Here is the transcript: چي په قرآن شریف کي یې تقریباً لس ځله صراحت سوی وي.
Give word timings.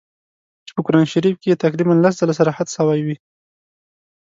چي 0.65 0.71
په 0.75 0.81
قرآن 0.87 1.05
شریف 1.13 1.35
کي 1.41 1.47
یې 1.51 1.61
تقریباً 1.65 1.93
لس 2.03 2.13
ځله 2.19 2.33
صراحت 2.39 2.67
سوی 2.77 2.99
وي. 3.05 3.15